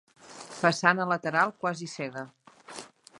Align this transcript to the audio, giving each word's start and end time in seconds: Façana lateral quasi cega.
Façana 0.59 1.05
lateral 1.11 1.53
quasi 1.65 1.91
cega. 1.95 2.25